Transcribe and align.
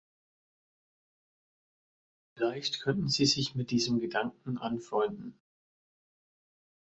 Vielleicht 2.33 2.79
könnten 2.81 3.07
Sie 3.07 3.27
sich 3.27 3.53
mit 3.53 3.69
diesem 3.69 3.99
Gedanken 3.99 4.57
anfreunden. 4.57 5.39